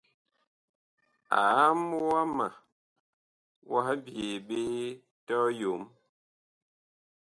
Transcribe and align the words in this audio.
Aam 1.41 1.79
wama 2.09 2.47
wah 3.71 3.89
byee 4.05 4.35
ɓe 4.47 4.59
tɔyom. 5.27 5.83